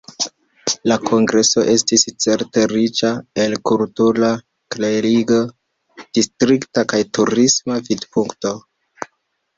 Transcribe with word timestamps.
La 0.91 0.95
kongreso 1.09 1.65
estis 1.73 2.05
certe 2.25 2.63
riĉa, 2.71 3.11
el 3.45 3.53
kultura, 3.71 4.31
kleriga, 4.77 5.39
distra 6.19 6.89
kaj 6.95 7.03
turisma 7.19 7.79
vidpunkto. 7.91 8.57